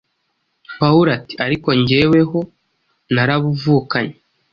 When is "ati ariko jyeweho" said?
1.17-2.39